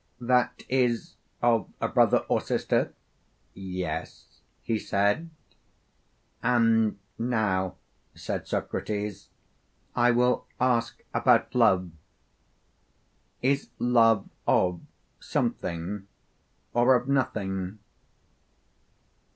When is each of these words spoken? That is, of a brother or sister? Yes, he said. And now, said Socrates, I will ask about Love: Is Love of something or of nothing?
That 0.21 0.63
is, 0.67 1.13
of 1.43 1.69
a 1.79 1.87
brother 1.87 2.25
or 2.27 2.41
sister? 2.41 2.91
Yes, 3.53 4.41
he 4.63 4.79
said. 4.79 5.29
And 6.41 6.97
now, 7.19 7.75
said 8.15 8.47
Socrates, 8.47 9.29
I 9.95 10.09
will 10.09 10.47
ask 10.59 11.03
about 11.13 11.53
Love: 11.53 11.91
Is 13.43 13.69
Love 13.77 14.27
of 14.47 14.81
something 15.19 16.07
or 16.73 16.95
of 16.95 17.07
nothing? 17.07 17.77